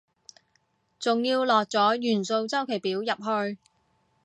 [0.99, 3.59] 仲要落咗元素週期表入去